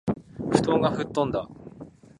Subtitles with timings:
[0.49, 1.47] 布団がふっとんだ